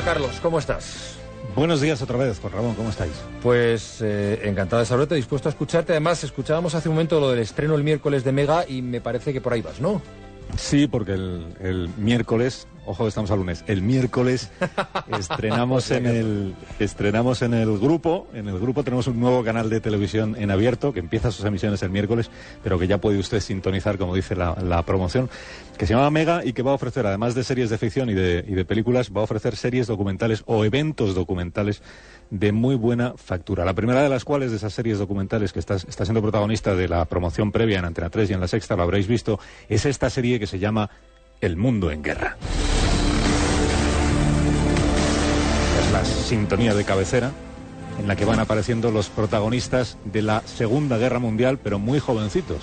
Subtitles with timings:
[0.00, 1.18] Hola Carlos, ¿cómo estás?
[1.54, 3.12] Buenos días otra vez, Juan Ramón, ¿cómo estáis?
[3.42, 5.92] Pues eh, encantado de saludarte, dispuesto a escucharte.
[5.92, 9.34] Además, escuchábamos hace un momento lo del estreno el miércoles de Mega y me parece
[9.34, 10.00] que por ahí vas, ¿no?
[10.56, 14.50] Sí, porque el, el miércoles, ojo, estamos al lunes, el miércoles
[15.18, 19.80] estrenamos en el estrenamos en el grupo, en el grupo tenemos un nuevo canal de
[19.80, 22.30] televisión en abierto que empieza sus emisiones el miércoles,
[22.62, 25.30] pero que ya puede usted sintonizar, como dice la, la promoción,
[25.78, 28.14] que se llama Mega y que va a ofrecer, además de series de ficción y
[28.14, 31.82] de, y de películas, va a ofrecer series documentales o eventos documentales
[32.30, 33.64] de muy buena factura.
[33.64, 36.88] La primera de las cuales, de esas series documentales que está, está siendo protagonista de
[36.88, 40.08] la promoción previa en Antena 3 y en La Sexta, lo habréis visto, es esta
[40.10, 40.90] serie que se llama
[41.40, 42.36] El Mundo en Guerra.
[45.80, 47.32] Es la sintonía de cabecera
[47.98, 52.60] en la que van apareciendo los protagonistas de la Segunda Guerra Mundial, pero muy jovencitos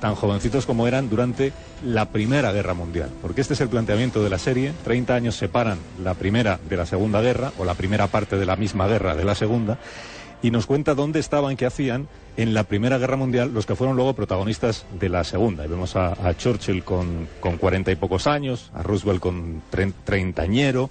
[0.00, 1.52] tan jovencitos como eran durante
[1.84, 3.10] la Primera Guerra Mundial.
[3.22, 4.72] Porque este es el planteamiento de la serie.
[4.84, 8.56] 30 años separan la Primera de la Segunda Guerra, o la primera parte de la
[8.56, 9.78] misma guerra de la Segunda,
[10.42, 13.96] y nos cuenta dónde estaban, qué hacían en la Primera Guerra Mundial los que fueron
[13.96, 15.64] luego protagonistas de la Segunda.
[15.64, 20.90] Y vemos a, Churchill con, con 40 y pocos años, a Roosevelt con tre treintañero,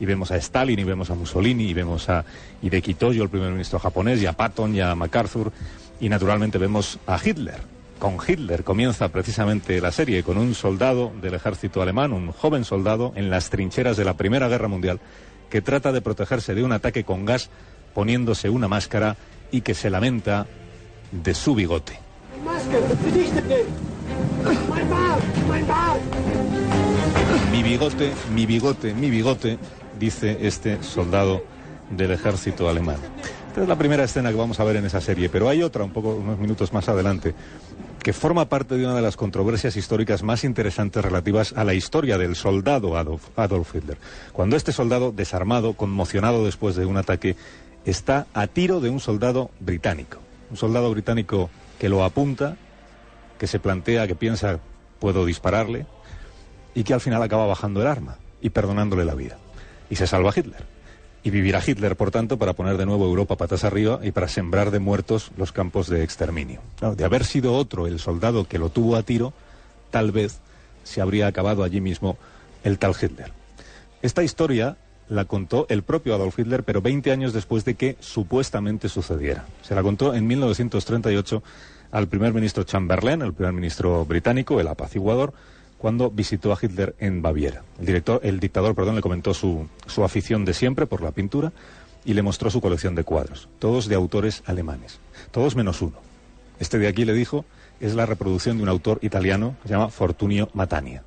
[0.00, 2.24] y vemos a Stalin, y vemos a Mussolini, y vemos a
[2.62, 5.52] Hideki Toyo, el primer ministro japonés, y a Patton, y a MacArthur,
[6.00, 7.73] y naturalmente vemos a Hitler,
[8.04, 13.14] con Hitler comienza precisamente la serie, con un soldado del ejército alemán, un joven soldado,
[13.16, 15.00] en las trincheras de la Primera Guerra Mundial,
[15.48, 17.48] que trata de protegerse de un ataque con gas
[17.94, 19.16] poniéndose una máscara
[19.50, 20.46] y que se lamenta
[21.12, 21.98] de su bigote.
[27.50, 29.58] Mi bigote, mi bigote, mi bigote,
[29.98, 31.42] dice este soldado
[31.88, 32.98] del ejército alemán.
[33.54, 35.84] Esta es la primera escena que vamos a ver en esa serie, pero hay otra
[35.84, 37.36] un poco unos minutos más adelante
[38.02, 42.18] que forma parte de una de las controversias históricas más interesantes relativas a la historia
[42.18, 43.96] del soldado Adolf, Adolf, Hitler.
[44.32, 47.36] Cuando este soldado, desarmado, conmocionado después de un ataque,
[47.84, 50.18] está a tiro de un soldado británico.
[50.50, 51.48] Un soldado británico
[51.78, 52.56] que lo apunta,
[53.38, 54.58] que se plantea, que piensa,
[54.98, 55.86] puedo dispararle,
[56.74, 59.38] y que al final acaba bajando el arma y perdonándole la vida.
[59.90, 60.74] Y se salva Hitler
[61.24, 64.70] y vivirá Hitler, por tanto, para poner de nuevo Europa patas arriba y para sembrar
[64.70, 66.60] de muertos los campos de exterminio.
[66.82, 69.32] No, de haber sido otro el soldado que lo tuvo a tiro,
[69.90, 70.40] tal vez
[70.84, 72.18] se habría acabado allí mismo
[72.62, 73.32] el tal Hitler.
[74.02, 74.76] Esta historia
[75.08, 79.46] la contó el propio Adolf Hitler, pero 20 años después de que supuestamente sucediera.
[79.62, 81.42] Se la contó en 1938
[81.90, 85.32] al primer ministro Chamberlain, el primer ministro británico, el apaciguador,
[85.78, 87.62] cuando visitó a Hitler en Baviera.
[87.78, 91.52] El, director, el dictador perdón, le comentó su, su afición de siempre por la pintura
[92.04, 95.96] y le mostró su colección de cuadros, todos de autores alemanes, todos menos uno.
[96.58, 97.44] Este de aquí le dijo
[97.80, 101.02] es la reproducción de un autor italiano que se llama Fortunio Matania.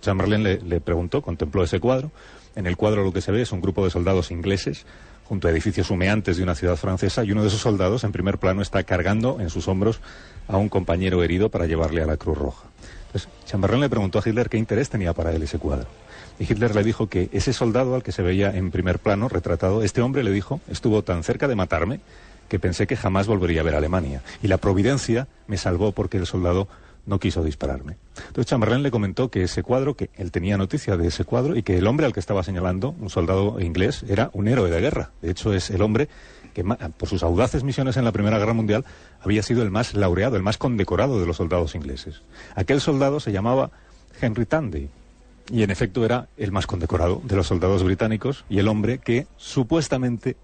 [0.00, 2.12] Chamberlain le, le, preguntó, contempló ese cuadro.
[2.54, 4.86] En el cuadro lo que se ve es un grupo de soldados ingleses
[5.24, 8.38] junto a edificios humeantes de una ciudad francesa y uno de esos soldados en primer
[8.38, 10.00] plano está cargando en sus hombros
[10.46, 12.71] a un compañero herido para llevarle a la Cruz Roja.
[13.12, 15.86] Entonces, Chamberlain le preguntó a Hitler qué interés tenía para él ese cuadro.
[16.38, 19.82] Y Hitler le dijo que ese soldado al que se veía en primer plano, retratado,
[19.82, 22.00] este hombre le dijo, estuvo tan cerca de matarme
[22.48, 24.22] que pensé que jamás volvería a ver a Alemania.
[24.42, 26.68] Y la providencia me salvó porque el soldado
[27.04, 27.96] no quiso dispararme.
[28.28, 31.62] Entonces Chamberlain le comentó que ese cuadro, que él tenía noticia de ese cuadro y
[31.62, 35.10] que el hombre al que estaba señalando, un soldado inglés, era un héroe de guerra.
[35.20, 36.08] De hecho, es el hombre
[36.52, 38.84] que por sus audaces misiones en la Primera Guerra Mundial
[39.20, 42.22] había sido el más laureado, el más condecorado de los soldados ingleses.
[42.54, 43.70] Aquel soldado se llamaba
[44.20, 44.88] Henry Tandy
[45.50, 49.26] y en efecto era el más condecorado de los soldados británicos y el hombre que
[49.36, 50.36] supuestamente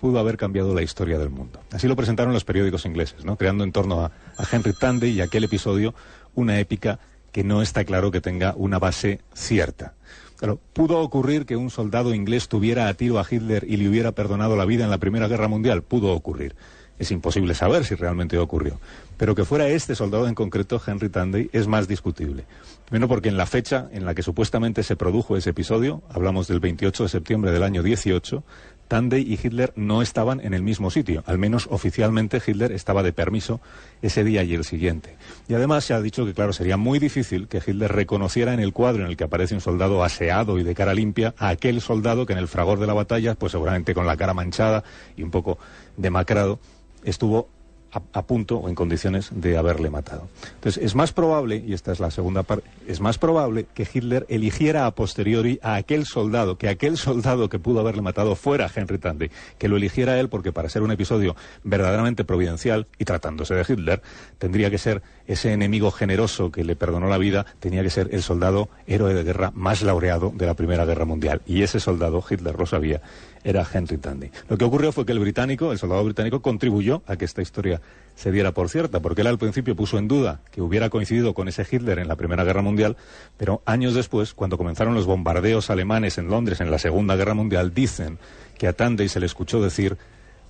[0.00, 1.60] pudo haber cambiado la historia del mundo.
[1.72, 3.36] Así lo presentaron los periódicos ingleses, ¿no?
[3.36, 5.94] creando en torno a, a Henry Tandy y aquel episodio
[6.34, 6.98] una épica
[7.32, 9.94] que no está claro que tenga una base cierta.
[10.40, 14.12] Claro, ¿pudo ocurrir que un soldado inglés tuviera a tiro a Hitler y le hubiera
[14.12, 15.82] perdonado la vida en la Primera Guerra Mundial?
[15.82, 16.56] Pudo ocurrir.
[17.00, 18.78] Es imposible saber si realmente ocurrió.
[19.16, 22.44] Pero que fuera este soldado en concreto, Henry Tandy, es más discutible.
[22.90, 26.60] Primero porque en la fecha en la que supuestamente se produjo ese episodio, hablamos del
[26.60, 28.44] 28 de septiembre del año 18,
[28.86, 31.22] Tandy y Hitler no estaban en el mismo sitio.
[31.24, 33.62] Al menos oficialmente Hitler estaba de permiso
[34.02, 35.16] ese día y el siguiente.
[35.48, 38.74] Y además se ha dicho que, claro, sería muy difícil que Hitler reconociera en el
[38.74, 42.26] cuadro en el que aparece un soldado aseado y de cara limpia a aquel soldado
[42.26, 44.84] que en el fragor de la batalla, pues seguramente con la cara manchada
[45.16, 45.58] y un poco
[45.96, 46.58] demacrado,
[47.04, 47.48] estuvo
[47.92, 50.28] a, punto o en condiciones de haberle matado.
[50.54, 54.26] Entonces, es más probable, y esta es la segunda parte, es más probable que Hitler
[54.28, 58.98] eligiera a posteriori a aquel soldado, que aquel soldado que pudo haberle matado fuera Henry
[58.98, 63.64] Tandy, que lo eligiera él porque para ser un episodio verdaderamente providencial, y tratándose de
[63.68, 64.02] Hitler,
[64.38, 68.22] tendría que ser ese enemigo generoso que le perdonó la vida, tenía que ser el
[68.22, 71.42] soldado héroe de guerra más laureado de la Primera Guerra Mundial.
[71.46, 73.00] Y ese soldado, Hitler lo sabía,
[73.44, 74.30] era Henry Tandy.
[74.48, 77.79] Lo que ocurrió fue que el británico, el soldado británico, contribuyó a que esta historia
[78.14, 81.48] se diera por cierta, porque él al principio puso en duda que hubiera coincidido con
[81.48, 82.98] ese Hitler en la Primera Guerra Mundial,
[83.38, 87.72] pero años después, cuando comenzaron los bombardeos alemanes en Londres en la Segunda Guerra Mundial,
[87.72, 88.18] dicen
[88.58, 89.96] que a Tandy se le escuchó decir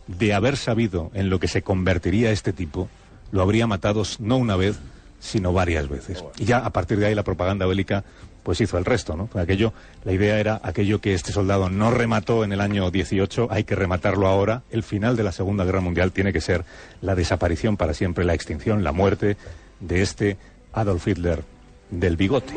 [0.08, 2.88] de haber sabido en lo que se convertiría este tipo,
[3.30, 4.80] lo habría matado no una vez,
[5.20, 6.24] sino varias veces.
[6.38, 8.02] Y ya a partir de ahí la propaganda bélica
[8.42, 9.28] pues hizo el resto, ¿no?
[9.38, 9.72] Aquello,
[10.04, 13.74] la idea era aquello que este soldado no remató en el año 18, hay que
[13.74, 14.62] rematarlo ahora.
[14.70, 16.64] El final de la Segunda Guerra Mundial tiene que ser
[17.02, 19.36] la desaparición para siempre, la extinción, la muerte
[19.80, 20.36] de este
[20.72, 21.42] Adolf Hitler
[21.90, 22.54] del bigote.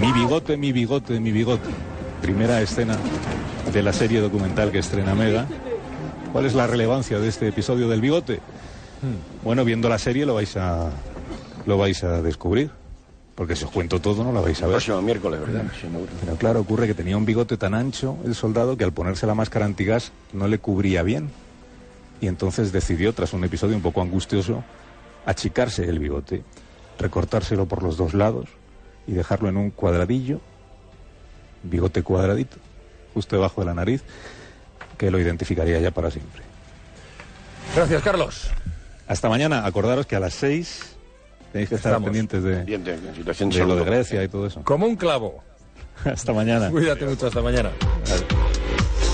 [0.00, 1.68] Mi bigote, mi bigote, mi bigote.
[2.22, 2.96] Primera escena
[3.72, 5.46] de la serie documental que estrena Mega.
[6.32, 8.40] ¿Cuál es la relevancia de este episodio del bigote?
[9.42, 10.90] Bueno, viendo la serie lo vais a
[11.66, 12.70] lo vais a descubrir.
[13.34, 14.74] Porque si os cuento todo no lo vais a ver.
[14.74, 15.64] Próximo miércoles, ¿verdad?
[16.20, 19.34] Pero claro, ocurre que tenía un bigote tan ancho el soldado que al ponerse la
[19.34, 21.30] máscara antigas no le cubría bien.
[22.20, 24.62] Y entonces decidió, tras un episodio un poco angustioso,
[25.26, 26.44] achicarse el bigote,
[26.98, 28.48] recortárselo por los dos lados
[29.06, 30.40] y dejarlo en un cuadradillo,
[31.64, 32.56] bigote cuadradito,
[33.14, 34.02] justo debajo de la nariz,
[34.96, 36.42] que lo identificaría ya para siempre.
[37.74, 38.50] Gracias, Carlos.
[39.06, 39.66] Hasta mañana.
[39.66, 40.96] Acordaros que a las seis
[41.52, 42.06] tenéis que estar Estamos.
[42.06, 43.84] pendientes de, Bien, de, de situación de de lo de.
[43.84, 44.62] Grecia y todo eso.
[44.64, 45.42] Como un clavo.
[46.04, 46.70] Hasta mañana.
[46.70, 47.70] Cuídate mucho, hasta mañana.
[48.08, 48.43] Vale.